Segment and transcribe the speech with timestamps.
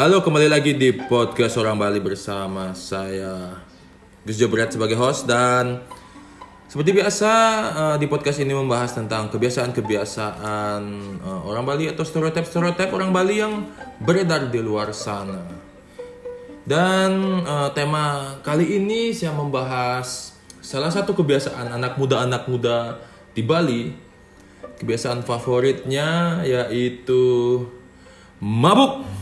[0.00, 3.52] Halo, kembali lagi di podcast Orang Bali bersama saya
[4.24, 5.84] Gus Jebret sebagai host dan
[6.72, 7.32] seperti biasa
[7.68, 10.80] eh, di podcast ini membahas tentang kebiasaan-kebiasaan
[11.20, 13.68] eh, orang Bali atau stereotip-stereotip orang Bali yang
[14.00, 15.44] beredar di luar sana.
[16.64, 20.32] Dan eh, tema kali ini saya membahas
[20.64, 23.04] salah satu kebiasaan anak muda-anak muda
[23.36, 23.92] di Bali.
[24.80, 27.20] Kebiasaan favoritnya yaitu
[28.40, 29.19] mabuk.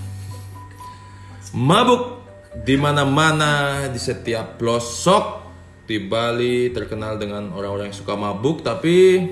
[1.56, 2.18] Mabuk
[2.64, 5.48] di mana-mana di setiap pelosok
[5.88, 9.24] di Bali terkenal dengan orang-orang yang suka mabuk tapi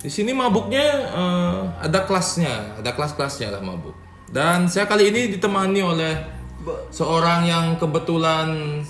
[0.00, 3.96] di sini mabuknya eh, ada kelasnya, ada kelas-kelasnya lah mabuk.
[4.28, 6.14] Dan saya kali ini ditemani oleh
[6.88, 8.80] seorang yang kebetulan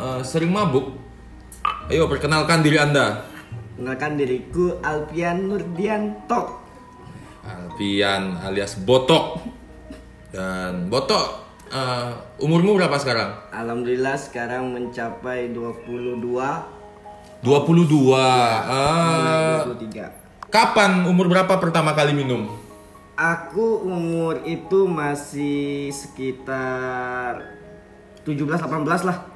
[0.00, 0.96] eh, sering mabuk.
[1.92, 3.28] Ayo perkenalkan diri Anda.
[3.76, 6.64] Kenalkan diriku Alpian Nurdianto.
[7.44, 9.44] Alfian alias Botok.
[10.32, 12.10] Dan Botok eh,
[12.42, 13.30] umurmu berapa sekarang?
[13.54, 16.26] Alhamdulillah sekarang mencapai 22
[17.44, 18.16] 22.
[18.68, 20.08] Eh, 23.
[20.48, 22.48] kapan umur berapa pertama kali minum?
[23.14, 27.46] Aku umur itu masih sekitar
[28.26, 29.30] 17 18 lah.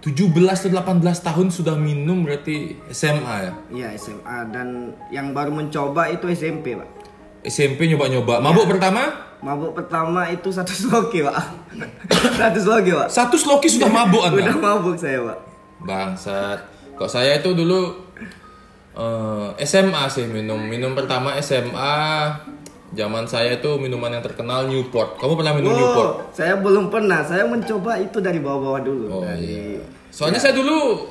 [0.00, 0.32] 17
[0.64, 3.52] atau 18 tahun sudah minum berarti SMA ya?
[3.68, 6.88] Iya SMA dan yang baru mencoba itu SMP, Pak.
[7.44, 8.40] SMP nyoba-nyoba.
[8.40, 9.29] Mabuk pertama?
[9.40, 11.36] Mabuk pertama itu satu sloki, Pak.
[12.40, 13.08] satu sloki, Pak.
[13.08, 14.52] Satu sloki sudah mabuk Anda?
[14.52, 15.38] mabuk saya, Pak.
[15.80, 16.60] Bangsat.
[16.92, 17.96] Kok saya itu dulu
[18.92, 20.60] eh, SMA sih minum.
[20.60, 21.96] Minum pertama SMA.
[22.90, 25.16] Zaman saya itu minuman yang terkenal Newport.
[25.16, 26.10] Kamu pernah minum Newport?
[26.10, 27.22] Oh, saya belum pernah.
[27.22, 29.06] Saya mencoba itu dari bawah-bawah dulu.
[29.08, 29.84] Oh dari iya.
[30.10, 31.08] Soalnya saya dulu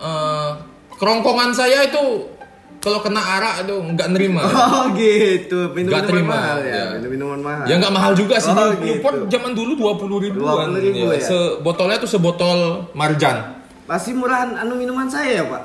[0.00, 0.50] eh,
[0.98, 2.37] kerongkongan saya itu
[2.78, 4.42] kalau kena arak itu nggak nerima.
[4.78, 6.84] Oh gitu, minum minuman terima, mahal ya, ya.
[6.98, 7.64] minum minuman mahal.
[7.66, 8.52] Ya nggak mahal juga sih.
[8.54, 9.26] Oh, Newport gitu.
[9.34, 10.66] zaman dulu 20 ribuan.
[10.76, 11.20] 20 ribu ya?
[11.22, 13.58] Sebotolnya tuh sebotol marjan.
[13.88, 15.64] Masih murahan anu minuman saya ya pak.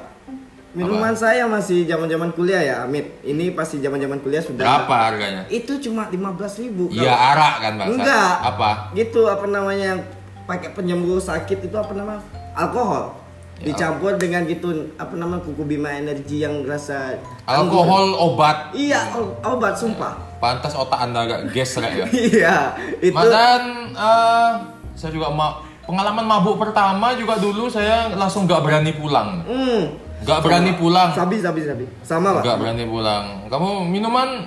[0.73, 3.21] Minuman saya masih zaman zaman kuliah ya, Amit.
[3.21, 4.65] Ini pasti zaman zaman kuliah sudah.
[4.65, 5.45] Berapa harganya?
[5.45, 6.89] Itu cuma 15.000 ribu.
[6.89, 7.87] Iya arak kan bang.
[7.93, 8.33] Enggak.
[8.41, 8.69] Apa?
[8.97, 10.01] Gitu apa namanya yang
[10.49, 12.25] pakai penyembuh sakit itu apa namanya?
[12.57, 13.22] Alkohol.
[13.61, 13.71] Ya.
[13.71, 17.15] Dicampur dengan gitu apa namanya kuku bima energi yang rasa
[17.45, 18.73] Alkohol obat.
[18.73, 20.19] Iya, obat sumpah.
[20.41, 22.05] Pantas otak anda agak gesrek ya.
[22.33, 22.57] Iya,
[22.99, 23.61] itu Dan
[23.93, 24.51] eh,
[24.93, 29.43] saya juga ma pengalaman mabuk pertama juga dulu saya langsung nggak berani pulang.
[29.47, 29.81] hmm,
[30.23, 31.09] Nggak berani pulang.
[31.15, 31.85] sabi sabi sabi.
[32.03, 32.43] Sama, Pak.
[32.43, 33.23] Nggak berani pulang.
[33.47, 34.43] Kamu minuman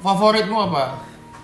[0.00, 0.84] favoritmu apa?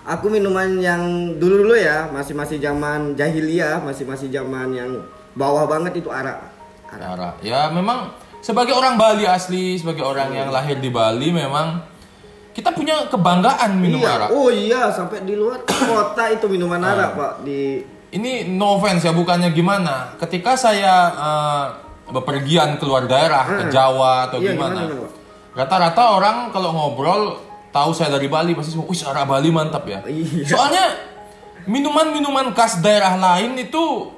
[0.07, 1.03] Aku minuman yang
[1.37, 4.91] dulu-dulu ya, masih-masih zaman jahiliyah, masih-masih zaman yang
[5.35, 6.56] bawah banget itu arak.
[6.93, 7.35] Arak.
[7.43, 11.83] Ya memang sebagai orang Bali asli, sebagai orang yang lahir di Bali memang
[12.53, 14.17] kita punya kebanggaan minum iya.
[14.17, 14.29] arak.
[14.33, 15.61] Oh iya, sampai di luar
[15.93, 16.93] kota itu minuman Ah.
[16.97, 17.33] arak, Pak.
[17.45, 17.61] Di
[18.07, 20.17] Ini no offense ya bukannya gimana.
[20.17, 21.65] Ketika saya eh,
[22.09, 24.89] bepergian keluar daerah ke Jawa atau Iya, gimana,
[25.53, 27.43] rata-rata orang kalau ngobrol
[27.75, 30.01] tahu saya dari Bali pasti semua, wih arak Bali mantap ya.
[30.07, 30.49] Iya.
[30.49, 30.85] Soalnya
[31.67, 34.15] minuman-minuman khas daerah lain itu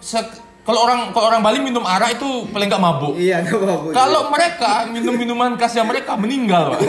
[0.00, 3.12] se- kalau orang kalau orang Bali minum arak itu paling nggak mabuk.
[3.20, 3.88] iya, enggak apa-apa.
[3.92, 6.80] Kalau mereka minum minuman khasnya mereka meninggal, Pak.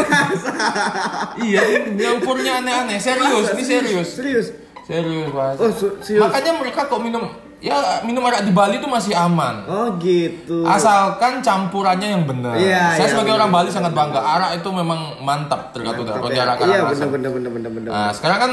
[1.47, 2.97] iya, nyampurnya aneh-aneh.
[2.97, 4.07] Serius, ini serius.
[4.15, 4.47] Serius.
[4.87, 5.59] Serius, Pak.
[5.59, 6.21] Oh, serius.
[6.23, 7.27] Makanya mereka kok minum
[7.59, 9.65] ya minum arak di Bali itu masih aman.
[9.65, 10.63] Oh, gitu.
[10.63, 12.55] Asalkan campurannya yang benar.
[12.55, 14.01] Iya, Saya iya, sebagai benar, orang Bali benar, sangat benar.
[14.07, 14.21] bangga.
[14.21, 16.43] Arak itu memang mantap tergantung dari ya.
[16.45, 16.91] arak Iya, rasa.
[16.93, 17.89] bener bener bener bener bener.
[17.91, 18.51] Nah, sekarang kan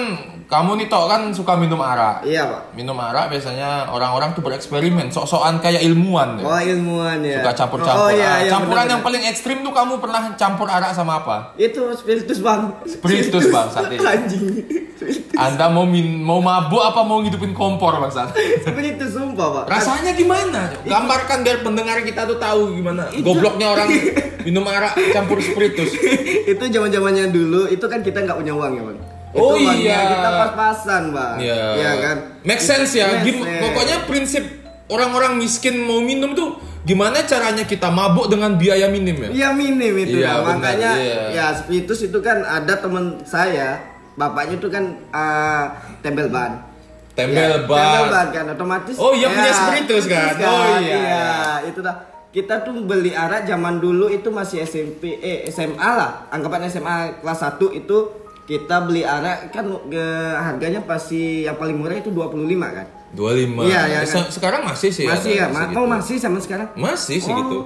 [0.52, 2.28] kamu nih Tok kan suka minum arak.
[2.28, 2.76] Iya, Pak.
[2.76, 6.36] Minum arak biasanya orang-orang tuh bereksperimen, sok-sokan kayak ilmuwan.
[6.36, 6.44] ya.
[6.44, 7.40] Oh, ilmuwan ya.
[7.40, 8.04] Suka campur-campur.
[8.04, 11.56] Oh, iya, iya, campuran bener, yang paling ekstrim tuh kamu pernah campur arak sama apa?
[11.56, 12.84] itu spiritus, Bang.
[12.84, 13.96] Spiritus, Bang, ini.
[14.04, 14.44] Anjing.
[15.00, 15.40] Spiritus.
[15.40, 18.36] Anda mau min mau mabuk apa mau ngidupin kompor Bang Sat?
[18.36, 19.72] Spiritus sumpah, Pak.
[19.72, 20.68] Rasanya gimana?
[20.84, 23.08] Gambarkan biar pendengar kita tuh tahu gimana.
[23.24, 23.88] Gobloknya orang
[24.44, 25.96] minum arak campur spiritus.
[26.52, 28.98] itu zaman zamannya dulu itu kan kita nggak punya uang ya bang
[29.34, 30.12] Oh itu iya.
[30.12, 31.62] kita pas-pasan bang Iya.
[31.74, 33.06] Iya kan Make sense ya.
[33.18, 33.60] Make sense.
[33.60, 34.44] pokoknya prinsip
[34.86, 39.28] orang-orang miskin mau minum tuh gimana caranya kita mabuk dengan biaya minim ya?
[39.30, 40.58] iya minim itu Iya, Bang.
[40.58, 41.20] benar, makanya iya.
[41.30, 43.78] ya spiritus itu kan ada teman saya
[44.12, 46.58] bapaknya itu kan ah, tembel ban
[47.12, 47.76] Tembel Ya, ban.
[47.78, 50.32] tembel ban kan otomatis Oh, iya, ya, punya spiritus kan?
[50.42, 51.24] Oh, iya.
[51.62, 51.96] itu dah
[52.28, 57.40] kita tuh beli arak zaman dulu itu masih SMP eh SMA lah anggapan SMA kelas
[57.46, 57.96] 1 itu
[58.42, 62.34] kita beli arak kan eh, harganya pasti yang paling murah itu 25
[62.68, 63.64] kan 25.
[63.64, 65.04] Iya, iya, Se- Sekarang masih sih.
[65.04, 65.76] masih ada ya ma- segitu.
[65.76, 67.58] oh masih sama sekarang Masih segitu.
[67.60, 67.64] Oh,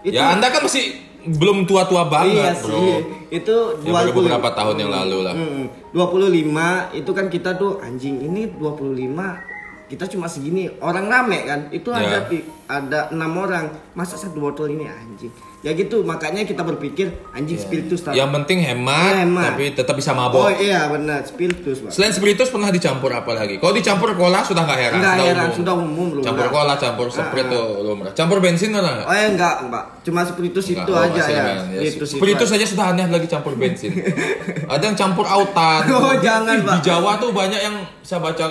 [0.00, 0.84] itu- Ya Anda kan masih
[1.26, 2.68] belum tua-tua banget, iya bro.
[2.70, 2.92] sih.
[3.32, 5.34] Itu Ya baru 20 beberapa tahun yang lalu lah.
[5.34, 6.60] Mm, 25
[6.92, 9.40] itu kan kita tuh anjing ini 25
[9.84, 12.00] kita cuma segini orang rame kan itu Ya.
[12.00, 15.28] ada pi- ada enam orang masa satu botol ini anjing
[15.60, 19.44] ya gitu makanya kita berpikir anjing spiritus tapi Yang penting hemat, Hemat.
[19.50, 20.52] tapi tetap bisa oh mabok.
[20.54, 23.56] iya benar spiritus pak Selain spiritus pernah dicampur apa lagi?
[23.56, 24.98] Kalau dicampur cola sudah nggak heran.
[25.00, 25.56] Nggak heran, umum.
[25.56, 28.12] sudah umum loh, Campur cola, campur sprit tuh lumrah.
[28.12, 29.06] Campur bensin pernah nggak?
[29.08, 32.64] oh ya enggak enggak cuma spiritus itu Nggak, oh, aja ya spiritus itu Spiritus aja.
[32.66, 33.92] sudah aneh lagi campur bensin.
[34.74, 35.80] Ada yang campur autan.
[35.94, 36.76] Oh, Di- jangan, di, Pak.
[36.82, 38.44] Jawa tuh banyak yang saya baca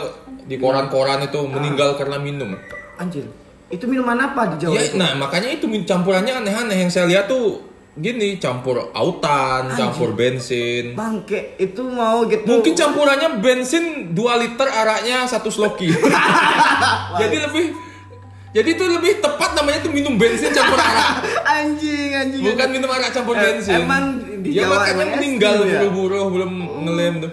[0.44, 2.58] di koran-koran itu meninggal karena minum.
[2.96, 3.26] anjir
[3.74, 4.96] itu minuman apa di Jawa Ya, itu?
[4.96, 7.60] nah makanya itu campurannya aneh-aneh yang saya lihat tuh
[7.94, 10.94] gini campur autan, campur bensin.
[10.94, 15.94] bangke itu mau gitu Mungkin campurannya bensin 2 liter araknya satu sloki.
[17.22, 17.66] Jadi lebih
[18.50, 21.26] jadi itu lebih tepat namanya tuh minum bensin campur arak.
[21.58, 23.82] anjing anjing Bukan minum arak campur Eh, bensin.
[23.82, 24.04] emang
[24.40, 25.80] di ya Jawa makanya meninggal ekstrim ya?
[25.84, 26.52] buru-buru belum
[26.86, 27.32] ngelem tuh.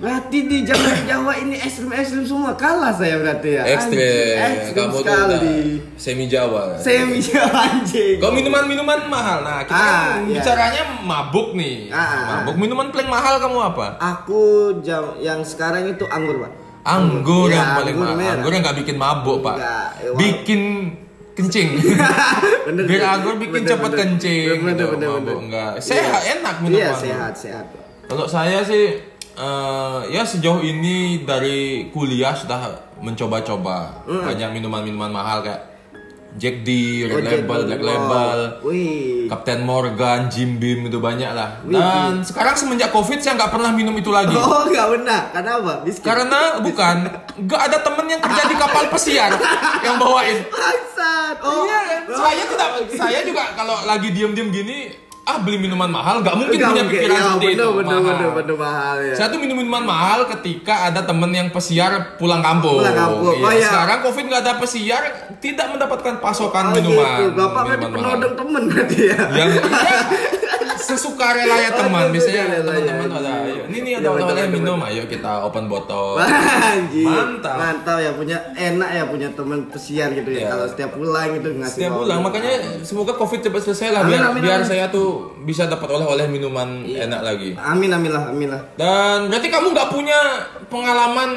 [0.00, 3.62] Berarti di Jawa Jawa ini ekstrim ekstrim semua kalah saya berarti ya.
[3.68, 4.00] Ekstrim.
[4.40, 5.28] Ekstrim Kamu tuh sekali.
[5.28, 5.40] udah
[5.94, 6.62] semi Jawa.
[6.74, 8.16] Semi Jawa anjing.
[8.16, 9.84] Kalau minuman-minuman mahal, nah kita Ah,
[10.16, 10.40] kan iya.
[10.40, 11.92] bicaranya mabuk nih.
[11.92, 13.86] Ah, ah, mabuk minuman paling mahal kamu apa?
[14.00, 14.40] Aku
[14.80, 16.52] jam yang sekarang itu anggur pak.
[16.80, 18.16] Anggur Iya, yang paling anggur mahal.
[18.16, 18.34] merah.
[18.34, 19.56] Anggur yang nggak bikin mabuk pak.
[19.58, 20.16] Nggak, eh, wah.
[20.18, 20.60] Bikin
[21.30, 21.68] kencing.
[22.66, 23.12] Bener, Biar bener.
[23.12, 24.00] anggur bikin Bener, cepat bener.
[24.00, 24.44] kencing.
[24.48, 25.36] Bener, gitu, bener, mabuk bener.
[25.44, 25.72] enggak.
[25.78, 27.66] Sehat, enak minum Iya sehat sehat.
[28.06, 28.96] Kalau saya sih
[29.40, 35.70] eh, ya sejauh ini dari kuliah sudah mencoba-coba banyak minuman-minuman mahal kayak
[36.38, 37.10] Jack D, Red.
[37.10, 37.60] Oh, Jack Label.
[37.66, 37.82] Black.
[37.82, 39.26] Label, Wih.
[39.26, 41.58] Captain Morgan, Jim Beam itu banyak lah.
[41.66, 44.34] Wih, Dan sekarang semenjak Covid saya nggak pernah minum itu lagi.
[44.38, 45.22] Oh nggak benar.
[45.34, 45.82] Kenapa?
[45.82, 46.06] Biskuit.
[46.06, 46.96] Karena bukan,
[47.50, 49.30] nggak ada temen yang kerja di kapal pesiar
[49.82, 50.38] yang bawain.
[50.46, 51.36] Bangsat.
[51.42, 51.66] Oh.
[51.66, 51.78] Iya,
[52.14, 54.78] saya tidak, saya juga kalau lagi diem-diem gini,
[55.22, 56.98] ah beli minuman mahal, nggak mungkin Nggak punya mungkin.
[56.98, 57.66] pikiran Ya, seperti bener, itu.
[57.70, 58.04] bener, mahal.
[58.10, 59.14] bener, bener, mahal ya.
[59.14, 62.78] Saya tuh minum minuman mahal ketika ada temen yang pesiar pulang kampung.
[62.78, 63.34] Pulang kampung.
[63.34, 63.64] Iya, Oh, iya.
[63.64, 65.02] Sekarang covid nggak ada pesiar,
[65.38, 67.10] tidak mendapatkan pasokan Oh, minuman.
[67.20, 67.36] gitu.
[67.36, 68.10] Bapak berarti minuman mahal.
[68.12, 69.20] penodong temen berarti ya.
[69.30, 70.49] Yang iya,
[70.90, 72.10] sesuka rela ya teman.
[72.10, 76.18] Sesukarela, teman-teman ada, ayo, ini nih Iya, ada oleh-oleh betul, minum, ayo kita open botol.
[77.06, 77.56] Mantap.
[77.56, 80.40] Mantap ya punya enak ya punya teman pesiar gitu ya.
[80.40, 80.48] Iya.
[80.50, 82.52] Kalau setiap pulang itu ngasih Setiap bulan, makanya
[82.82, 87.06] semoga covid cepat selesai lah biar biar saya tuh bisa dapat oleh-oleh minuman Iya.
[87.06, 87.50] enak lagi.
[87.56, 88.62] Amin amin lah amin lah.
[88.74, 90.20] Dan berarti kamu nggak punya
[90.68, 91.30] pengalaman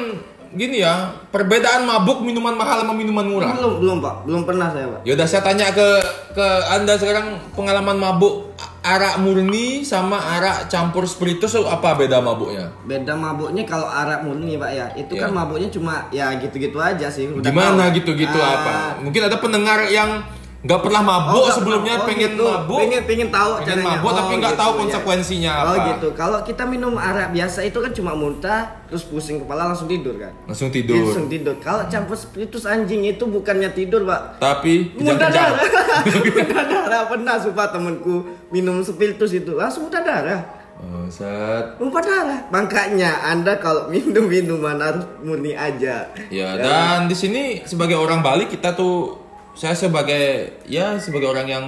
[0.54, 3.58] gini ya, perbedaan mabuk minuman mahal sama minuman murah.
[3.58, 5.00] Belum belum pak, belum pernah saya pak.
[5.02, 5.86] Yaudah saya tanya ke
[6.30, 8.54] ke anda sekarang pengalaman mabuk
[8.84, 12.68] arak murni sama arak campur spiritus apa beda mabuknya?
[12.84, 15.24] Beda mabuknya kalau arak murni pak ya, itu Iya.
[15.24, 17.32] kan mabuknya cuma ya gitu-gitu aja sih.
[17.32, 18.72] udah Gimana gitu-gitu Ah, apa?
[19.00, 20.20] Mungkin ada pendengar yang
[20.64, 21.94] nggak pernah mabuk nggak sebelumnya.
[21.94, 22.40] Oh, pengen gitu.
[22.42, 23.88] mabuk, pengen pengen tahu pengen caranya.
[23.92, 24.78] mabuk tapi Oh, nggak gitu, tahu ya.
[24.80, 25.84] konsekuensinya Oh apa.
[25.86, 26.08] gitu.
[26.14, 30.32] Kalau kita minum arak biasa itu kan cuma muntah, terus pusing kepala langsung tidur kan.
[30.44, 30.96] Langsung tidur.
[30.98, 31.54] Langsung tidur.
[31.58, 35.60] Kalau campur spiritus anjing itu bukannya tidur pak, Tapi muntah darah.
[36.32, 38.14] muntah darah pernah sumpah temenku
[38.48, 40.40] minum spiritus itu langsung muntah darah.
[40.74, 41.76] Oh, set.
[41.76, 42.40] Muntah darah.
[42.48, 46.08] Makanya anda kalau minum minuman harus murni aja.
[46.28, 49.23] Ya, dan di sini sebagai orang Bali kita tuh
[49.54, 51.66] saya sebagai ya sebagai orang yang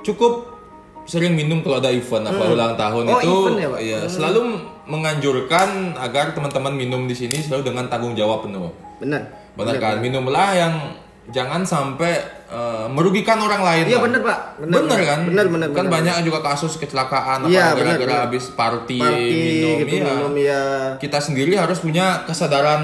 [0.00, 0.54] cukup
[1.06, 3.80] sering minum kalau ada event apa ulang tahun Oh, itu ya, Pak?
[3.80, 4.40] ya, selalu
[4.86, 8.74] menganjurkan agar teman-teman minum di sini selalu dengan tanggung jawab penuh.
[8.98, 9.22] Benar.
[9.54, 9.96] Benar kan?
[10.02, 10.74] Minumlah yang
[11.30, 13.84] jangan sampai eh, merugikan orang lain.
[13.86, 14.02] Iya lah.
[14.06, 14.38] benar pak.
[14.62, 15.20] Bener, kan?
[15.26, 15.68] Benar benar.
[15.70, 15.94] Kan benar.
[15.94, 18.24] banyak juga kasus kecelakaan Iya, apa benar, gara-gara benar.
[18.30, 20.04] habis party, Party minum, gitu iya.
[20.10, 20.62] minum ya.
[20.98, 22.82] Kita sendiri harus punya kesadaran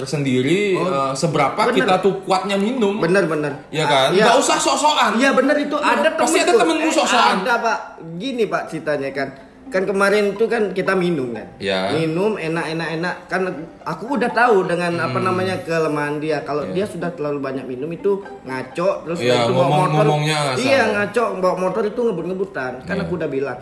[0.00, 1.78] tersendiri eh, seberapa Oh, bener.
[1.78, 2.96] kita tuh kuatnya minum.
[2.96, 3.52] Benar benar.
[3.68, 4.10] Ya kan?
[4.10, 4.24] Iya.
[4.24, 5.10] Nggak usah sok-sokan.
[5.16, 7.36] Iya benar itu ada Pasti ada temenmu Eh, sok-sokan.
[7.42, 7.78] Ada pak.
[8.16, 9.28] Gini pak ceritanya kan.
[9.70, 11.46] Kan kemarin itu kan kita minum kan.
[11.56, 11.94] Ya.
[11.94, 13.14] Minum enak-enak enak.
[13.26, 13.46] Kan
[13.80, 15.30] aku udah tahu dengan apa Hmm.
[15.30, 16.42] namanya kelemahan dia.
[16.42, 20.04] Kalau dia sudah terlalu banyak minum itu ngaco terus Iya, itu bawa ngomong- motor.
[20.10, 20.40] ngomongnya.
[20.54, 22.72] Iya ngaco bawa motor itu ngebut-ngebutan.
[22.82, 23.04] Kan Iya.
[23.04, 23.60] aku udah bilang.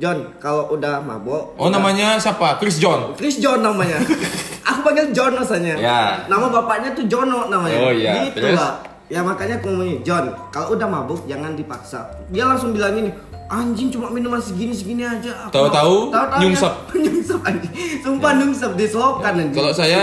[0.00, 2.56] John, kalau udah mabok, Oh namanya siapa?
[2.56, 3.12] Chris John.
[3.12, 4.00] Chris John namanya.
[4.80, 5.74] aku panggil John rasanya.
[5.76, 6.00] Ya.
[6.26, 7.78] Nama bapaknya tuh Jono namanya.
[7.78, 8.24] Oh, iya.
[8.26, 8.56] Gitu Terus?
[8.56, 8.80] lah.
[9.06, 12.06] Ya makanya aku ngomongin John, kalau udah mabuk jangan dipaksa.
[12.30, 13.10] Dia langsung bilang ini,
[13.46, 15.50] anjing cuma minuman segini segini aja.
[15.50, 16.70] Tahu-tahu nyungsep.
[16.94, 17.72] ya, nyungsep anjing.
[18.00, 19.58] Sumpah nyungsep di selokan anjing.
[19.58, 20.02] Kalau saya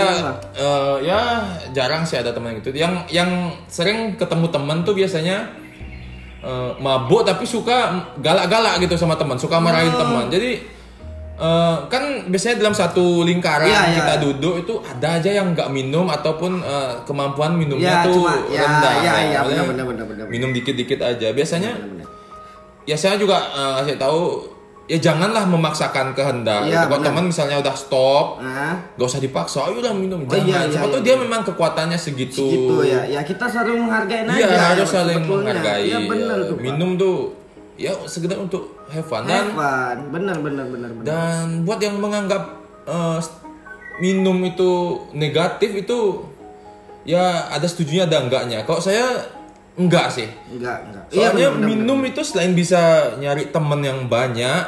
[0.52, 1.40] eh, ya
[1.72, 2.68] jarang sih ada teman gitu.
[2.70, 3.30] Yang yang
[3.64, 5.56] sering ketemu teman tuh biasanya
[6.44, 10.04] eh, mabuk tapi suka galak-galak gitu sama teman, suka marahin Oh.
[10.04, 10.28] teman.
[10.28, 10.60] Jadi
[11.38, 13.96] eh, kan biasanya dalam satu lingkaran Iya, iya.
[13.96, 18.42] kita duduk itu ada aja yang nggak minum ataupun eh, kemampuan minumnya Ya, tuh cuma-
[18.48, 18.94] ya, rendah.
[18.98, 20.24] ya, ya, benar, benar, benar, benar.
[20.26, 21.30] Minum dikit-dikit aja.
[21.30, 22.06] Biasanya Benar-benar.
[22.84, 24.20] ya saya juga eh, kasih tahu
[24.86, 26.64] ya janganlah memaksakan kehendak.
[26.64, 30.24] Iya, Kalau teman misalnya udah stop, Nah, gak usah dipaksa, ayo udah minum.
[30.24, 30.48] Oh, Jangan.
[30.48, 31.20] iya, iya, tahu iya, dia iya.
[31.20, 32.40] memang kekuatannya segitu.
[32.42, 33.04] gitu ya.
[33.04, 34.58] Ya kita saling menghargai Iya aja.
[34.72, 35.84] harus saling menghargai.
[35.86, 36.48] Iya benar ya.
[36.48, 36.56] tuh.
[36.58, 37.16] Minum tuh
[37.78, 41.04] ya sekedar untuk have fun dan Evan, benar benar benar benar.
[41.06, 43.18] dan buat yang menganggap eh,
[44.02, 44.70] minum itu
[45.14, 46.26] negatif itu
[47.06, 48.66] ya ada setujunya ada enggaknya.
[48.66, 49.06] Kalau saya
[49.78, 50.28] enggak sih.
[50.50, 51.04] Enggak, enggak.
[51.08, 54.62] Soalnya benar, benar, minum itu selain bisa nyari temen yang banyak,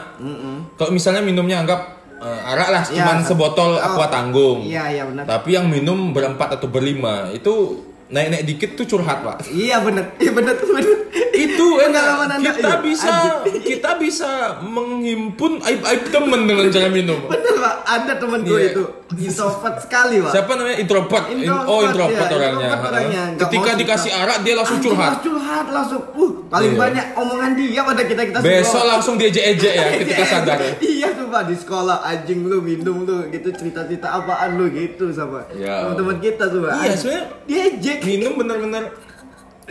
[0.79, 1.81] kalau misalnya minumnya anggap
[2.23, 3.26] eh, arak lah, Iya, cuman kan.
[3.26, 4.59] sebotol Oh, aqua tanggung.
[4.64, 5.25] Iya, iya benar.
[5.26, 9.47] Tapi yang minum berempat atau berlima itu naik-naik dikit tuh curhat pak.
[9.47, 10.05] Iya benar.
[10.17, 10.99] Iya benar tuh benar.
[11.33, 12.05] itu enak.
[12.43, 12.79] Kita iya.
[12.81, 13.12] bisa
[13.61, 17.19] kita bisa menghimpun aib-aib temen dengan cara minum.
[17.25, 18.71] Benar pak, ada teman gue Iya.
[18.73, 18.83] itu
[19.17, 20.33] introvert sekali pak.
[20.33, 21.25] Siapa namanya introvert?
[21.29, 22.67] In- Introvert, oh introvert ya, orangnya.
[22.67, 23.23] introvert orangnya.
[23.38, 24.23] Ketika dikasih cerita.
[24.23, 25.09] arak dia langsung curhat.
[25.09, 26.02] langsung curhat langsung.
[26.12, 26.81] Uh, paling Iya.
[26.81, 30.59] banyak omongan dia pada kita kita Besok langsung diejek-ejek ya ketika sadar.
[30.59, 30.71] ya.
[30.81, 35.47] iya tuh pak di sekolah anjing lu minum lu gitu cerita-cerita apaan lu gitu sama
[35.52, 35.87] Ya.
[35.87, 36.73] teman-teman kita tuh pak.
[36.81, 37.99] Iya, sebenarnya diejek.
[38.02, 38.85] Minum benar-benar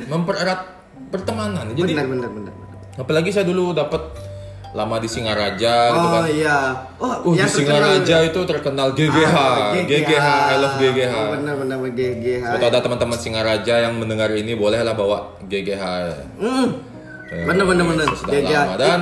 [0.02, 0.60] mempererat
[1.08, 1.66] pertemanan.
[1.70, 2.54] Jadi benar benar benar.
[2.54, 2.68] benar.
[2.96, 4.12] apalagi saya dulu dapat
[4.70, 6.24] lama di Singaraja gitu Oh kan.
[6.30, 6.58] iya.
[7.00, 11.10] Oh, Uh, yang di Singaraja itu terkenal GGH, Ah, GGH, I love GGH.
[11.12, 12.46] Oh, benar benar benar GGH.
[12.46, 15.84] Kalau ada teman-teman Singaraja yang mendengar ini bolehlah bawa GGH.
[16.38, 16.68] Hmm.
[17.30, 18.08] Bener, bener, bener.
[18.14, 18.54] sudah GGH.
[18.54, 18.76] lama.
[18.78, 19.00] Dan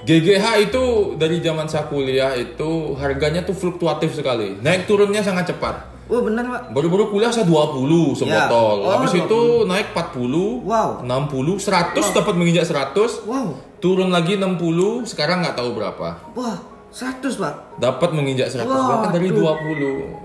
[0.00, 0.84] GGH itu
[1.18, 4.56] dari zaman saya kuliah itu harganya tuh fluktuatif sekali.
[4.56, 5.89] Naik turunnya sangat cepat.
[6.10, 6.62] Oh benar pak.
[6.74, 8.74] Baru-baru kuliah saya 20 sebotol.
[8.76, 8.84] Ya.
[8.84, 9.22] Oh, Habis 20.
[9.22, 11.06] itu naik 40, Wow.
[11.06, 13.22] 60, 100 dapat menginjak 100.
[13.24, 13.54] Wow.
[13.78, 16.18] Turun lagi 60, sekarang nggak tahu berapa.
[16.34, 16.58] Wah,
[16.90, 17.54] 100 pak.
[17.78, 19.54] Dapat menginjak 100 Wah, bahkan dari aduh.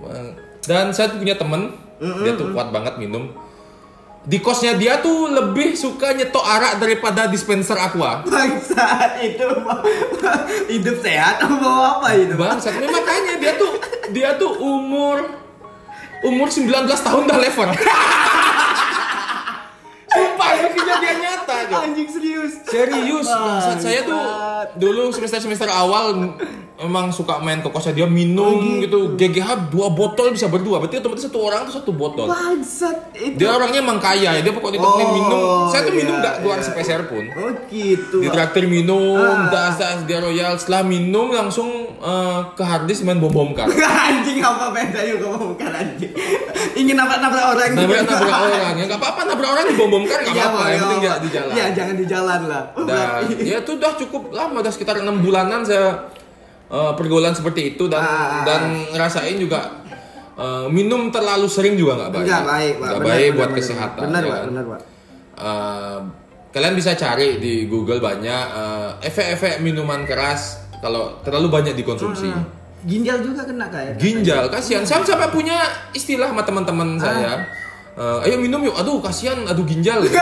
[0.09, 0.65] 20.
[0.65, 1.69] Dan saya punya temen,
[2.01, 3.29] dia tuh kuat banget minum.
[4.25, 8.19] Di kosnya dia tuh lebih suka nyetok arak daripada dispenser aqua.
[8.25, 9.79] Bangsat itu Pak.
[10.65, 12.33] hidup sehat apa apa itu?
[12.33, 13.69] Bangsat, makanya dia tuh
[14.09, 15.44] dia tuh umur
[16.25, 17.69] umur 19 tahun dah lever.
[20.09, 21.75] Sumpah ini kejadian nyata gitu.
[21.75, 22.51] Anjing serius.
[22.65, 24.21] Serius, bangsat saya tuh
[24.79, 26.33] dulu semester-semester awal
[26.77, 29.15] emang suka main ke kosnya dia minum gitu.
[29.15, 32.27] GGH dua botol bisa berdua, berarti otomatis satu orang tuh satu botol.
[32.27, 33.37] Bangsat itu.
[33.37, 35.39] Dia orangnya emang kaya ya, dia pokoknya Oh, minum.
[35.67, 36.65] Saya tuh minum iya, nggak keluar iya.
[36.65, 37.23] sepeser pun.
[37.31, 38.17] Oh gitu.
[38.19, 38.33] Di Pak.
[38.33, 39.47] traktir minum, Ah.
[39.47, 40.55] das das dia royal.
[40.55, 43.71] Setelah minum langsung eh, ke harddisk main bom bom kar.
[44.07, 46.11] anjing apa bedanya kamu bukan anjing.
[46.75, 47.81] Ingin nabrak-nabrak orang gitu.
[47.81, 50.59] Nabrak nabrak orang ya nggak apa-apa nabrak orang di bom bom kar nggak Iya, apa-apa.
[50.61, 51.53] Yang iya, penting nggak di jalan.
[51.55, 52.63] Iya, jangan di jalan lah.
[52.83, 53.07] Dan
[53.41, 56.11] ya itu udah cukup lama, udah sekitar enam bulanan saya
[56.67, 58.43] eh, pergaulan seperti itu dan Ah.
[58.43, 59.83] dan ngerasain juga
[60.35, 62.25] eh, minum terlalu sering juga nggak baik.
[62.25, 62.85] Enggak baik, Pak.
[62.85, 63.57] Nggak baik benar, buat benar.
[63.57, 64.01] kesehatan.
[64.03, 64.35] Benar, ya Pak.
[64.35, 64.47] kan?
[64.47, 64.81] Benar, Pak.
[65.35, 65.99] Eh,
[66.51, 70.41] kalian bisa cari di Google banyak eh, efek-efek minuman keras
[70.79, 72.29] kalau terlalu banyak dikonsumsi.
[72.85, 73.97] Ginjal juga kena kayak.
[73.97, 74.85] Ginjal, kasihan.
[74.85, 75.57] Saya sampai punya
[75.91, 77.41] istilah sama teman-teman saya.
[77.95, 78.75] Eh, ayo minum yuk.
[78.75, 80.03] Aduh, kasihan adu ginjal.
[80.05, 80.19] Gitu.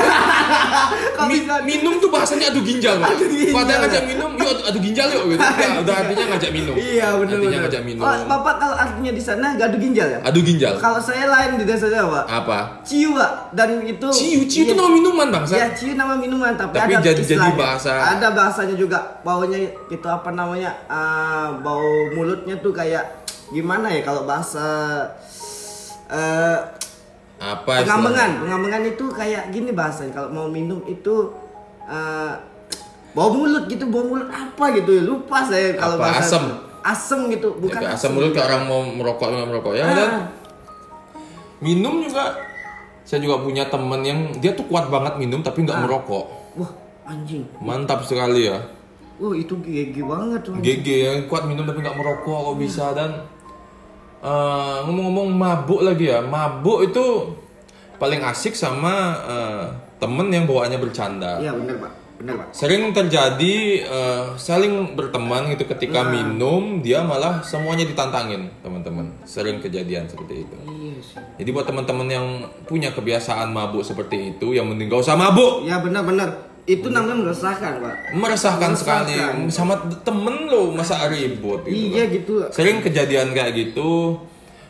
[1.23, 3.15] Mi- minum tuh bahasanya adu ginjal, Pak.
[3.49, 5.39] Padahal ngajak minum, yuk adu, adu ginjal yuk gitu.
[5.39, 6.75] Udah, udah artinya ngajak minum.
[6.75, 7.61] Iya, benar Artinya benar.
[7.65, 8.03] ngajak minum.
[8.03, 10.19] Oh, Bapak kalau artinya di sana gadu ginjal ya?
[10.21, 10.73] Adu ginjal.
[10.77, 12.25] Kalau saya lain di desa saya, Pak.
[12.27, 12.59] Apa?
[12.83, 13.31] Ciu, Pak.
[13.49, 14.77] Dan itu Ciu, ciu itu Iya.
[14.77, 15.43] nama minuman, Bang.
[15.47, 17.91] Ya, ciu nama minuman, tapi, Tapi ada jadi- jadi bahasa.
[18.11, 18.99] Ada bahasanya juga.
[19.23, 20.75] Baunya itu apa namanya?
[20.85, 24.65] ah, bau mulutnya tuh kayak gimana ya kalau bahasa
[26.05, 26.57] eh
[27.43, 28.29] Apa pengambengan.
[28.39, 30.11] Pengambengan itu kayak gini bahasanya.
[30.13, 31.27] Kalau mau minum itu
[31.83, 32.33] eh
[33.11, 35.03] bau mulut gitu, bau mulut apa gitu.
[35.03, 36.07] Lupa saya kalau Apa?
[36.09, 36.43] bahasa Asem?
[36.81, 39.91] Asem gitu, bukan Bukan asam mulut kayak orang mau merokok mau merokok ya Ah.
[39.93, 40.09] dan
[41.59, 42.35] minum juga
[43.01, 45.65] saya juga punya temen yang dia tuh kuat banget minum tapi Ah.
[45.65, 46.71] nggak merokok Wah,
[47.05, 47.47] anjing.
[47.57, 48.59] mantap sekali ya
[49.15, 50.57] Wah, itu GG banget tuh.
[50.57, 53.11] GG yang kuat minum tapi nggak merokok kok bisa dan
[54.23, 57.35] eh, ngomong-ngomong mabuk lagi ya mabuk itu
[57.95, 59.63] paling asik sama eh,
[59.97, 61.91] temen yang bawaannya bercanda Iya, benar, Pak.
[62.13, 62.47] Benar, Pak.
[62.51, 70.07] sering terjadi eh, saling berteman gitu ketika minum dia malah semuanya ditantangin teman-teman sering kejadian
[70.07, 71.19] seperti itu Iya sih.
[71.37, 72.25] jadi buat teman-teman yang
[72.63, 76.52] punya kebiasaan mabuk seperti itu yang mending gak usah mabuk Ya benar-benar.
[76.63, 77.95] Itu namanya meresahkan, Pak.
[78.13, 79.51] meresahkan sekali Meresahkan.
[79.51, 82.15] sama temen lo masa ribut gitu Iya kan.
[82.15, 82.33] gitu.
[82.49, 84.15] sering kejadian kayak gitu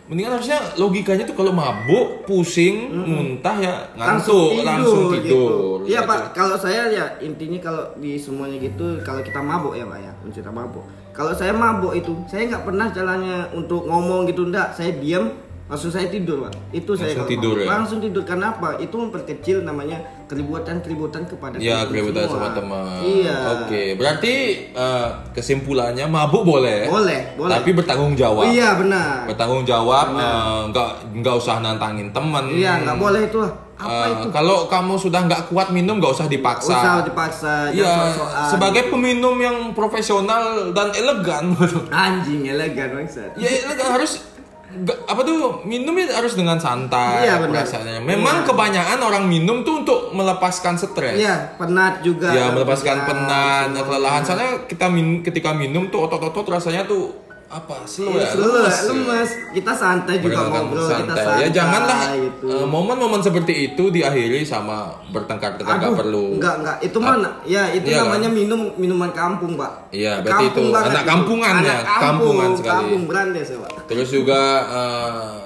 [0.04, 5.42] mendingan harusnya logikanya tuh kalau mabuk pusing muntah ya ngantuk langsung tidur, Gitu.
[5.88, 6.10] Iya gitu.
[6.10, 10.12] Pak, kalau saya ya intinya kalau di semuanya gitu, kalau kita mabuk ya Pak ya,
[10.20, 10.84] mencerita mabuk.
[11.12, 14.74] Kalau saya mabuk itu, saya nggak pernah jalannya untuk ngomong gitu, enggak.
[14.74, 15.30] Saya diam,
[15.74, 17.66] langsung saya tidur pak itu saya Langsung kalau tidur ya?
[17.68, 22.38] langsung tidur karena apa itu memperkecil namanya keributan keributan kepada Ya, keributan semua.
[22.46, 23.02] sama teman.
[23.02, 24.34] iya Oke, berarti
[24.70, 26.86] eh, kesimpulannya mabuk boleh.
[26.86, 28.46] boleh boleh Tapi bertanggung jawab.
[28.48, 32.46] iya benar Bertanggung jawab, eh, nggak nggak usah nantangin teman.
[32.50, 33.42] iya nggak boleh itu
[33.74, 36.70] apa Eh, itu Kalau kamu sudah nggak kuat minum, nggak usah dipaksa.
[36.72, 38.48] usah dipaksa Iya, sok-sokan.
[38.48, 41.58] sebagai peminum yang profesional dan elegan,
[41.90, 44.22] anjing elegan bangsat ya elegan harus
[44.66, 47.62] nggak- apa tuh minumnya harus dengan santai Iya, benar.
[47.62, 48.00] rasanya.
[48.00, 51.14] Memang kebanyakan orang minum tuh untuk melepaskan stres.
[51.14, 53.84] iya penat juga Ya melepaskan Iya, penat, semuanya.
[53.86, 54.22] kelelahan.
[54.24, 57.14] Soalnya kita min ketika minum tuh otot-otot rasanya tuh
[57.54, 59.54] apa slow ya, Lemes, lemes ya.
[59.54, 61.22] Kita santai juga ngobrol, kita santai.
[61.24, 61.40] santai.
[61.40, 62.46] Ya janganlah gitu.
[62.50, 66.26] eh, momen-momen seperti itu diakhiri sama bertengkar-tengkar nggak Aduh, perlu.
[66.36, 66.78] Enggak, enggak.
[66.82, 67.30] Itu mana?
[67.44, 69.94] Ya, itu Iya, namanya minum minuman kampung, Pak.
[69.94, 72.74] Iya, berarti itu banget anak kampungan Anak ya, kampung, kampungan sekali.
[72.74, 73.70] Kampung Brandes ya, Pak.
[73.86, 75.38] Terus juga eh,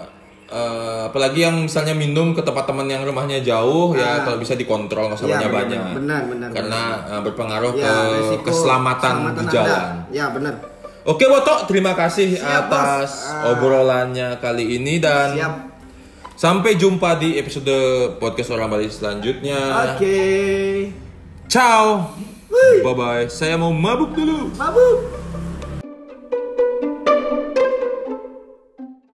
[0.49, 5.11] eh, apalagi yang misalnya minum ke tempat teman yang rumahnya jauh ya kalau bisa dikontrol
[5.11, 5.81] nggak usah Iya, banyak-banyak.
[5.91, 7.91] benar, benar, benar, Karena eh, berpengaruh Ya,
[8.33, 9.51] ke keselamatan, di Anda.
[9.51, 9.83] jalan.
[10.09, 10.55] Ya, benar.
[11.07, 13.55] Oke Woto, terima kasih Siap, atas Ah.
[13.55, 15.53] obrolannya kali ini dan Siap.
[16.35, 17.71] sampai jumpa di episode
[18.19, 19.95] podcast orang Bali selanjutnya.
[19.95, 20.19] Oke.
[21.47, 22.11] Ciao.
[22.83, 23.25] Bye bye.
[23.27, 24.51] Saya mau mabuk dulu.
[24.53, 25.16] Mabuk.